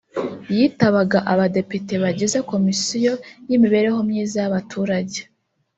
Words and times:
yitabaga 0.55 1.19
Abadepite 1.33 1.93
bagize 2.03 2.37
komisiyo 2.51 3.13
y’imibereho 3.49 3.99
myiza 4.09 4.37
y’abaturage 4.43 5.19